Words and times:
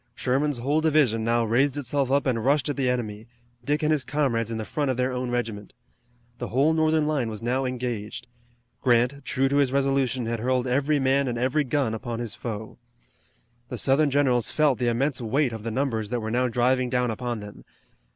Sherman's 0.15 0.57
whole 0.57 0.81
division 0.81 1.23
now 1.23 1.43
raised 1.45 1.77
itself 1.77 2.09
up 2.09 2.25
and 2.25 2.43
rushed 2.43 2.67
at 2.69 2.75
the 2.75 2.89
enemy, 2.89 3.27
Dick 3.63 3.83
and 3.83 3.91
his 3.91 4.03
comrades 4.03 4.49
in 4.51 4.57
the 4.57 4.65
front 4.65 4.89
of 4.89 4.97
their 4.97 5.11
own 5.13 5.29
regiment. 5.29 5.75
The 6.39 6.47
whole 6.47 6.73
Northern 6.73 7.05
line 7.05 7.29
was 7.29 7.43
now 7.43 7.65
engaged. 7.65 8.25
Grant, 8.81 9.23
true 9.23 9.47
to 9.47 9.57
his 9.57 9.71
resolution, 9.71 10.25
had 10.25 10.39
hurled 10.39 10.65
every 10.65 10.97
man 10.97 11.27
and 11.27 11.37
every 11.37 11.63
gun 11.63 11.93
upon 11.93 12.17
his 12.19 12.33
foe. 12.33 12.79
The 13.69 13.77
Southern 13.77 14.09
generals 14.09 14.49
felt 14.49 14.79
the 14.79 14.87
immense 14.89 15.21
weight 15.21 15.53
of 15.53 15.61
the 15.61 15.69
numbers 15.69 16.09
that 16.09 16.19
were 16.19 16.31
now 16.31 16.47
driving 16.47 16.89
down 16.89 17.11
upon 17.11 17.39
them. 17.39 17.63